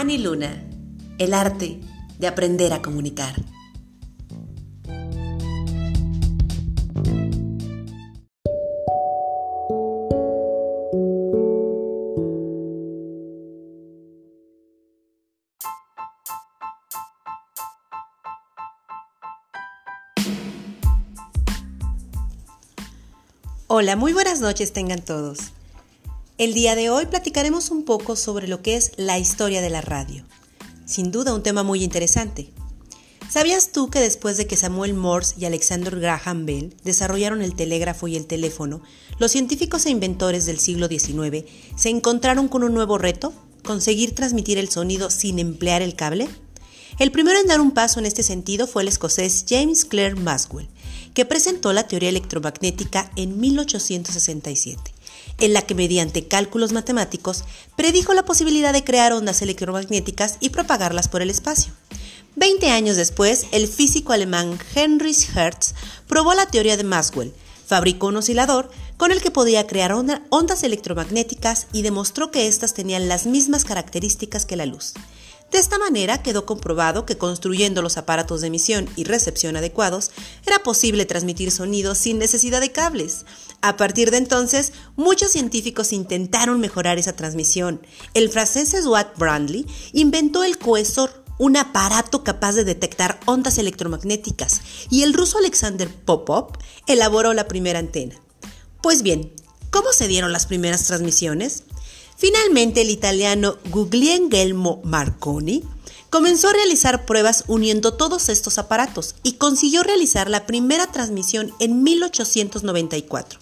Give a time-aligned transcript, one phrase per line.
[0.00, 0.50] Annie Luna,
[1.18, 1.78] el arte
[2.18, 3.34] de aprender a comunicar.
[23.66, 25.52] Hola, muy buenas noches tengan todos.
[26.40, 29.82] El día de hoy platicaremos un poco sobre lo que es la historia de la
[29.82, 30.24] radio.
[30.86, 32.48] Sin duda un tema muy interesante.
[33.28, 38.08] ¿Sabías tú que después de que Samuel Morse y Alexander Graham Bell desarrollaron el telégrafo
[38.08, 38.80] y el teléfono,
[39.18, 41.44] los científicos e inventores del siglo XIX
[41.76, 43.34] se encontraron con un nuevo reto?
[43.62, 46.26] ¿Conseguir transmitir el sonido sin emplear el cable?
[46.98, 50.70] El primero en dar un paso en este sentido fue el escocés James Clerk Maxwell,
[51.12, 54.89] que presentó la teoría electromagnética en 1867,
[55.38, 57.44] en la que mediante cálculos matemáticos
[57.76, 61.72] predijo la posibilidad de crear ondas electromagnéticas y propagarlas por el espacio.
[62.36, 65.74] Veinte años después, el físico alemán Heinrich Hertz
[66.06, 67.34] probó la teoría de Maxwell,
[67.66, 73.08] fabricó un oscilador con el que podía crear ondas electromagnéticas y demostró que éstas tenían
[73.08, 74.94] las mismas características que la luz.
[75.50, 80.12] De esta manera quedó comprobado que construyendo los aparatos de emisión y recepción adecuados
[80.46, 83.24] era posible transmitir sonidos sin necesidad de cables.
[83.60, 87.84] A partir de entonces, muchos científicos intentaron mejorar esa transmisión.
[88.14, 95.02] El francés Edouard Brandley inventó el coesor, un aparato capaz de detectar ondas electromagnéticas, y
[95.02, 96.52] el ruso Alexander Popov
[96.86, 98.14] elaboró la primera antena.
[98.82, 99.32] Pues bien,
[99.70, 101.64] ¿cómo se dieron las primeras transmisiones?
[102.20, 105.64] Finalmente, el italiano Guglielmo Marconi
[106.10, 111.82] comenzó a realizar pruebas uniendo todos estos aparatos y consiguió realizar la primera transmisión en
[111.82, 113.40] 1894.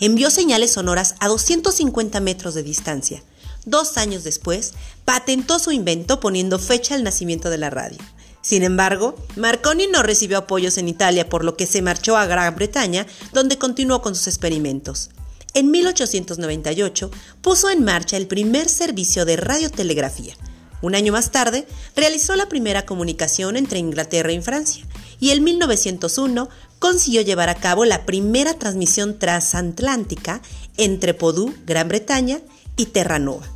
[0.00, 3.22] Envió señales sonoras a 250 metros de distancia.
[3.64, 4.74] Dos años después,
[5.06, 7.96] patentó su invento poniendo fecha al nacimiento de la radio.
[8.42, 12.54] Sin embargo, Marconi no recibió apoyos en Italia, por lo que se marchó a Gran
[12.54, 15.08] Bretaña, donde continuó con sus experimentos.
[15.58, 17.10] En 1898
[17.42, 20.36] puso en marcha el primer servicio de radiotelegrafía.
[20.82, 24.86] Un año más tarde realizó la primera comunicación entre Inglaterra y Francia
[25.18, 26.48] y en 1901
[26.78, 30.42] consiguió llevar a cabo la primera transmisión transatlántica
[30.76, 32.38] entre Podú, Gran Bretaña
[32.76, 33.48] y Terranova.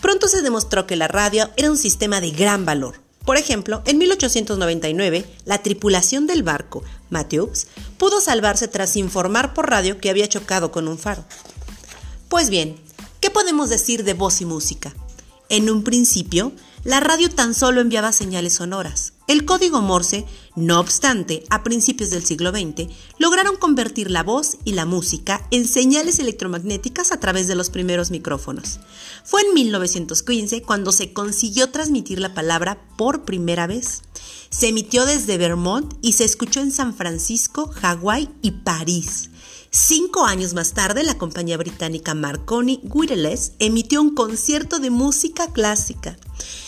[0.00, 3.96] Pronto se demostró que la radio era un sistema de gran valor, por ejemplo, en
[3.96, 10.70] 1899, la tripulación del barco, Matthews, pudo salvarse tras informar por radio que había chocado
[10.70, 11.24] con un faro.
[12.28, 12.76] Pues bien,
[13.20, 14.92] ¿qué podemos decir de voz y música?
[15.48, 16.52] En un principio,
[16.84, 19.13] la radio tan solo enviaba señales sonoras.
[19.26, 24.72] El código Morse, no obstante, a principios del siglo XX, lograron convertir la voz y
[24.72, 28.80] la música en señales electromagnéticas a través de los primeros micrófonos.
[29.24, 34.02] Fue en 1915 cuando se consiguió transmitir la palabra por primera vez.
[34.50, 39.30] Se emitió desde Vermont y se escuchó en San Francisco, Hawái y París.
[39.70, 46.16] Cinco años más tarde, la compañía británica Marconi Wireless emitió un concierto de música clásica.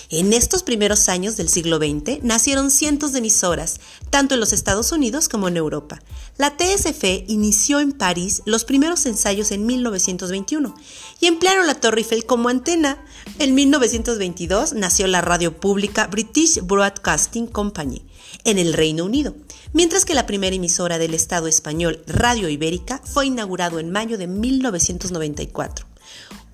[0.09, 4.93] En estos primeros años del siglo XX nacieron cientos de emisoras, tanto en los Estados
[4.93, 6.01] Unidos como en Europa.
[6.39, 10.77] La TSF inició en París los primeros ensayos en 1921
[11.19, 13.05] y emplearon la Torre Eiffel como antena.
[13.41, 18.03] En 1922 nació la radio pública British Broadcasting Company
[18.45, 19.35] en el Reino Unido,
[19.73, 24.29] mientras que la primera emisora del Estado español, Radio Ibérica, fue inaugurado en mayo de
[24.29, 25.96] 1994.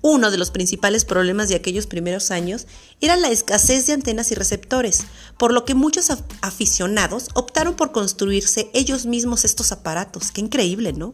[0.01, 2.67] Uno de los principales problemas de aquellos primeros años
[2.99, 5.05] era la escasez de antenas y receptores,
[5.37, 6.09] por lo que muchos
[6.41, 10.31] aficionados optaron por construirse ellos mismos estos aparatos.
[10.31, 11.13] Qué increíble, ¿no?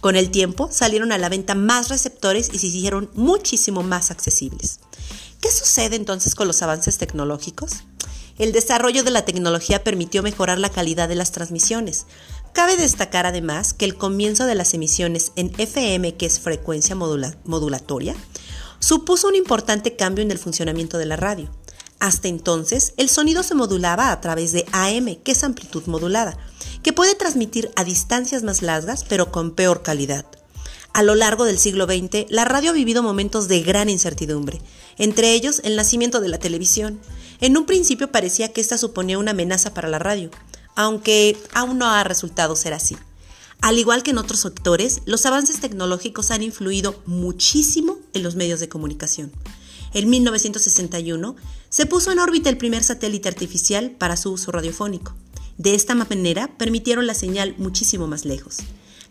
[0.00, 4.80] Con el tiempo salieron a la venta más receptores y se hicieron muchísimo más accesibles.
[5.40, 7.84] ¿Qué sucede entonces con los avances tecnológicos?
[8.38, 12.06] El desarrollo de la tecnología permitió mejorar la calidad de las transmisiones,
[12.52, 18.14] Cabe destacar además que el comienzo de las emisiones en FM, que es frecuencia modulatoria,
[18.80, 21.50] supuso un importante cambio en el funcionamiento de la radio.
[22.00, 26.38] Hasta entonces, el sonido se modulaba a través de AM, que es amplitud modulada,
[26.82, 30.24] que puede transmitir a distancias más largas pero con peor calidad.
[30.92, 34.60] A lo largo del siglo XX, la radio ha vivido momentos de gran incertidumbre,
[34.98, 36.98] entre ellos el nacimiento de la televisión.
[37.40, 40.30] En un principio parecía que esta suponía una amenaza para la radio,
[40.76, 42.96] aunque aún no ha resultado ser así.
[43.60, 48.60] Al igual que en otros sectores, los avances tecnológicos han influido muchísimo en los medios
[48.60, 49.32] de comunicación.
[49.92, 51.36] En 1961
[51.68, 55.14] se puso en órbita el primer satélite artificial para su uso radiofónico.
[55.58, 58.58] De esta manera permitieron la señal muchísimo más lejos.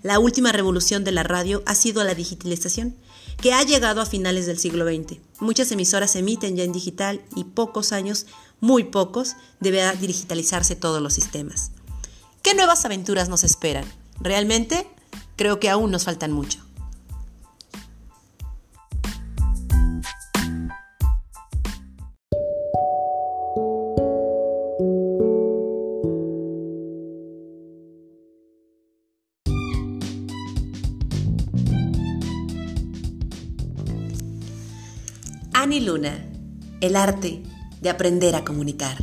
[0.02, 2.96] La última revolución de la radio ha sido la digitalización,
[3.42, 5.20] que ha llegado a finales del siglo XX.
[5.40, 8.26] Muchas emisoras emiten ya en digital y pocos años,
[8.62, 11.72] muy pocos, deberá digitalizarse todos los sistemas.
[12.42, 13.86] ¿Qué nuevas aventuras nos esperan?
[14.20, 14.88] Realmente
[15.36, 16.60] creo que aún nos faltan mucho.
[35.54, 36.26] Ani Luna,
[36.80, 37.44] el arte
[37.82, 38.98] de aprender a comunicar.